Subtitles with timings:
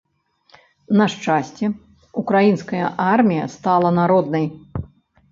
[0.99, 1.65] На шчасце,
[2.21, 4.45] украінская армія стала народнай.